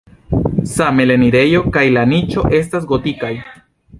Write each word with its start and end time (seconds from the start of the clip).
Same 0.71 1.05
la 1.09 1.15
enirejo 1.17 1.61
kaj 1.77 1.85
la 1.99 2.07
niĉo 2.15 2.45
estas 2.63 2.91
gotikaj. 2.95 3.33